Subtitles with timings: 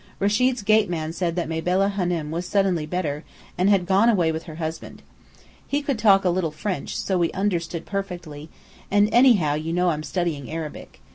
[0.19, 3.23] Rechid's gate man said that Mabella Hânem was suddenly better,
[3.55, 5.03] and had gone away with her husband.
[5.67, 8.49] He could talk a little French, so we understood perfectly
[8.89, 11.01] and, anyhow, you know I'm studying Arabic.